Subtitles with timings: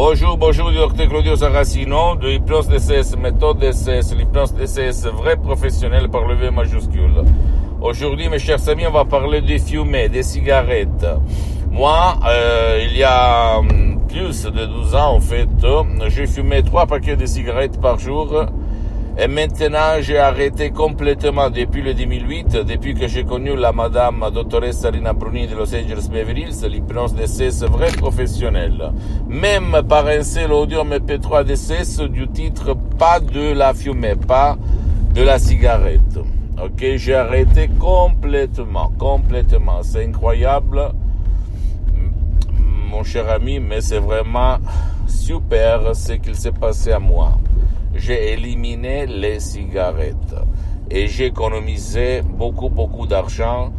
[0.00, 6.24] Bonjour, bonjour, docteur Claudio Saracino de Hypnose DCS, méthode DCS, l'hypnose DCS vrai professionnel par
[6.24, 7.24] le V majuscule.
[7.80, 11.04] Aujourd'hui, mes chers amis, on va parler des fumées, des cigarettes.
[11.72, 15.48] Moi, euh, il y a hum, plus de 12 ans, en fait,
[16.06, 18.46] j'ai fumé trois paquets de cigarettes par jour
[19.20, 24.90] et maintenant, j'ai arrêté complètement depuis le 2008, depuis que j'ai connu la madame dottoressa
[24.90, 28.92] Rina Bruni de Los Angeles Beverly Hills, l'hypnose DCS vrai professionnel.
[29.28, 34.56] Même par un seul audio MP3 DCS du titre pas de la fumée, pas
[35.14, 36.20] de la cigarette.
[36.62, 39.82] Ok, j'ai arrêté complètement, complètement.
[39.82, 40.92] C'est incroyable,
[42.88, 44.58] mon cher ami, mais c'est vraiment
[45.08, 47.36] super ce qu'il s'est passé à moi
[47.94, 50.34] j'ai éliminé les cigarettes
[50.90, 53.72] et j'ai économisé beaucoup, beaucoup d'argent.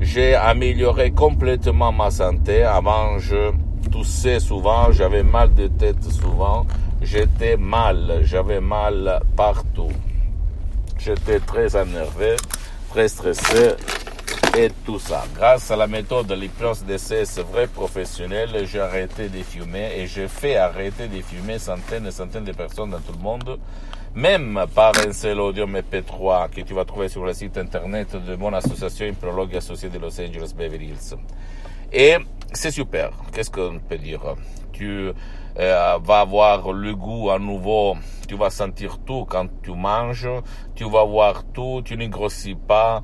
[0.00, 2.62] J'ai amélioré complètement ma santé.
[2.62, 3.52] Avant, je
[3.90, 6.66] toussais souvent, j'avais mal de tête souvent,
[7.00, 9.92] j'étais mal, j'avais mal partout.
[10.98, 12.36] J'étais très énervé,
[12.90, 13.76] très stressé
[14.56, 15.24] et tout ça.
[15.34, 20.28] Grâce à la méthode de l'hypnose DCS vrai professionnel, j'ai arrêté de fumer et j'ai
[20.28, 23.58] fait arrêter de fumer centaines et centaines de personnes dans tout le monde,
[24.14, 28.34] même par un seul audio MP3 que tu vas trouver sur le site internet de
[28.34, 31.16] mon association Hypnologue associée de Los Angeles Beverly Hills.
[31.92, 32.16] Et
[32.52, 33.10] c'est super.
[33.32, 34.36] Qu'est-ce qu'on peut dire?
[34.72, 35.10] Tu
[35.58, 40.28] euh, vas avoir le goût à nouveau, tu vas sentir tout quand tu manges,
[40.74, 43.02] tu vas voir tout, tu ne grossis pas,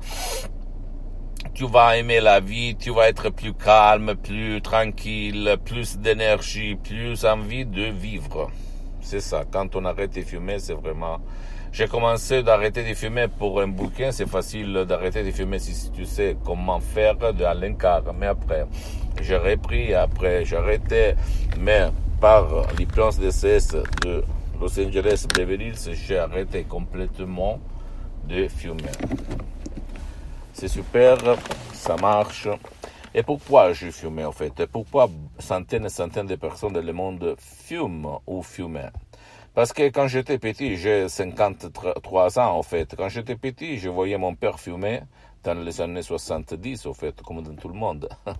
[1.53, 7.25] tu vas aimer la vie, tu vas être plus calme, plus tranquille, plus d'énergie, plus
[7.25, 8.49] envie de vivre.
[9.01, 9.43] C'est ça.
[9.51, 11.19] Quand on arrête de fumer, c'est vraiment...
[11.71, 14.11] J'ai commencé d'arrêter de fumer pour un bouquin.
[14.11, 17.75] C'est facile d'arrêter de fumer si tu sais comment faire de Alain
[18.17, 18.65] Mais après,
[19.21, 19.93] j'ai repris.
[19.93, 21.15] Après, j'ai arrêté.
[21.59, 21.87] Mais
[22.21, 24.23] par l'hypnose DCS de
[24.59, 27.59] Los Angeles Beverly Hills, j'ai arrêté complètement
[28.27, 28.83] de fumer.
[30.53, 31.17] C'est super,
[31.73, 32.47] ça marche.
[33.15, 34.65] Et pourquoi je fumais en fait?
[34.67, 35.09] Pourquoi
[35.39, 38.91] centaines et centaines de personnes dans le monde fument ou fumaient?
[39.55, 44.17] Parce que quand j'étais petit, j'ai 53 ans en fait, quand j'étais petit, je voyais
[44.17, 45.01] mon père fumer
[45.43, 48.09] dans les années 70 en fait, comme dans tout le monde.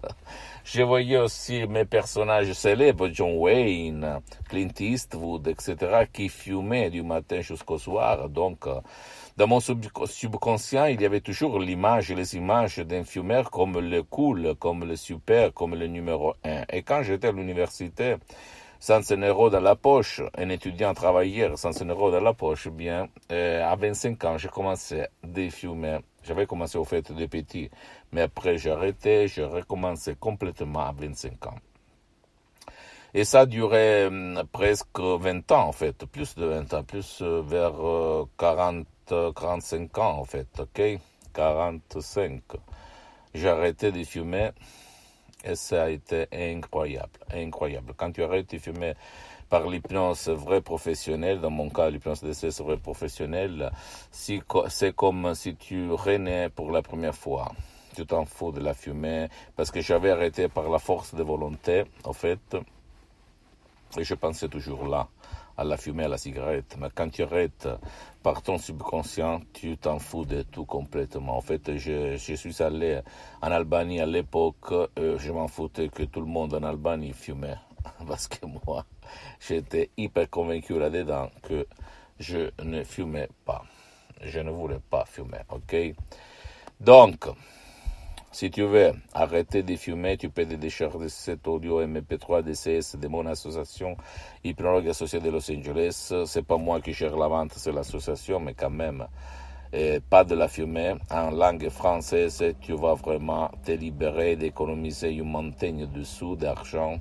[0.63, 7.41] je voyais aussi mes personnages célèbres, John Wayne, Clint Eastwood, etc., qui fumaient du matin
[7.41, 8.29] jusqu'au soir.
[8.29, 8.67] Donc,
[9.35, 14.53] dans mon subconscient, il y avait toujours l'image, les images d'un fumeur comme le cool,
[14.59, 16.63] comme le super, comme le numéro un.
[16.71, 18.17] Et quand j'étais à l'université,
[18.79, 22.67] sans un euro dans la poche, un étudiant travailleur sans un euro dans la poche,
[22.67, 25.97] bien, euh, à 25 ans, j'ai commencé à fumer.
[26.21, 27.71] J'avais commencé au fait de petit,
[28.11, 31.55] mais après j'ai arrêté, j'ai recommencé complètement à 25 ans.
[33.15, 37.21] Et ça a duré hum, presque 20 ans, en fait, plus de 20 ans, plus
[37.21, 37.73] euh, vers
[38.37, 40.99] 40 45 ans en fait, ok?
[41.33, 42.41] 45.
[43.33, 44.51] J'ai arrêté de fumer
[45.43, 47.93] et ça a été incroyable, incroyable.
[47.97, 48.93] Quand tu arrêtes de fumer
[49.49, 53.71] par l'hypnose vrai professionnelle, dans mon cas l'hypnose de vrai professionnel,
[54.11, 54.41] c'est
[54.95, 57.51] comme si tu renais pour la première fois.
[57.95, 61.83] Tu t'en fous de la fumée parce que j'avais arrêté par la force de volonté,
[62.05, 62.57] en fait,
[63.97, 65.07] et je pensais toujours là
[65.57, 66.75] à la fumée, à la cigarette.
[66.79, 67.67] Mais quand tu arrêtes
[68.21, 71.37] par ton subconscient, tu t'en fous de tout complètement.
[71.37, 73.01] En fait, je, suis allé
[73.41, 77.57] en Albanie à l'époque, euh, je m'en foutais que tout le monde en Albanie fumait.
[78.07, 78.85] Parce que moi,
[79.39, 81.67] j'étais hyper convaincu là-dedans que
[82.19, 83.63] je ne fumais pas.
[84.21, 85.75] Je ne voulais pas fumer, ok?
[86.79, 87.27] Donc,
[88.33, 93.27] si tu veux arrêter de fumer, tu peux décharger cet audio MP3 DCS de mon
[93.27, 93.95] association
[94.43, 96.11] Hypnologue Associée de Los Angeles.
[96.25, 99.05] C'est pas moi qui gère la vente, c'est l'association, mais quand même,
[100.09, 100.95] pas de la fumée.
[101.11, 106.97] En langue française, tu vas vraiment te libérer d'économiser une montagne de sous, d'argent,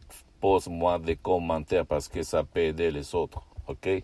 [0.41, 4.03] pose-moi des commentaires parce que ça peut aider les autres, ok?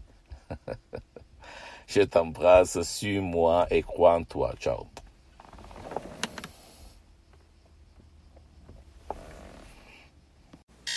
[1.86, 4.54] Je t'embrasse, suis-moi et crois en toi.
[4.58, 4.86] Ciao.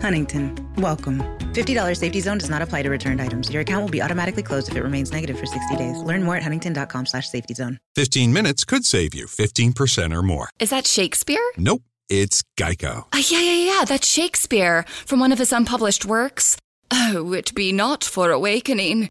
[0.00, 1.22] Huntington, welcome.
[1.52, 3.50] $50 safety zone does not apply to returned items.
[3.50, 5.96] Your account will be automatically closed if it remains negative for 60 days.
[5.98, 7.78] Learn more at huntington.com slash safety zone.
[7.94, 10.48] 15 minutes could save you 15% or more.
[10.58, 11.44] Is that Shakespeare?
[11.56, 13.04] Nope, it's Geico.
[13.12, 16.56] Uh, yeah, yeah, yeah, that's Shakespeare from one of his unpublished works.
[16.90, 19.08] Oh, it be not for awakening.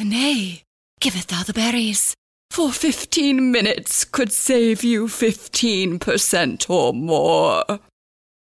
[0.00, 0.62] Nay,
[1.00, 2.14] giveth thou the berries.
[2.50, 7.64] For 15 minutes could save you 15% or more.